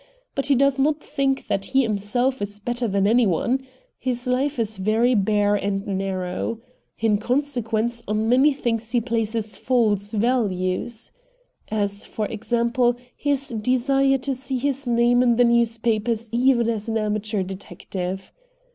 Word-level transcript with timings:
But 0.33 0.47
he 0.47 0.55
does 0.55 0.79
not 0.79 0.99
think 0.99 1.45
that 1.45 1.65
he 1.77 1.83
himself 1.83 2.41
is 2.41 2.57
better 2.57 2.87
than 2.87 3.05
any 3.05 3.27
one. 3.27 3.67
His 3.99 4.25
life 4.25 4.57
is 4.57 4.77
very 4.77 5.13
bare 5.13 5.53
and 5.55 5.85
narrow. 5.85 6.59
In 6.97 7.19
consequence, 7.19 8.03
on 8.07 8.27
many 8.27 8.51
things 8.51 8.89
he 8.89 8.99
places 8.99 9.57
false 9.57 10.11
values. 10.13 11.11
As, 11.69 12.07
for 12.07 12.25
example, 12.25 12.95
his 13.15 13.49
desire 13.49 14.17
to 14.17 14.33
see 14.33 14.57
his 14.57 14.87
name 14.87 15.21
in 15.21 15.35
the 15.35 15.43
newspapers 15.45 16.29
even 16.31 16.67
as 16.67 16.89
an 16.89 16.97
amateur 16.97 17.43
detective. 17.43 18.33